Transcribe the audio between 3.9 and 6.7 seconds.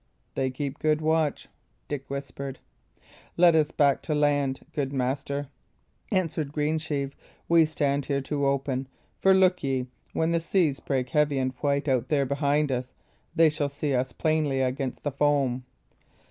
to land, good master," answered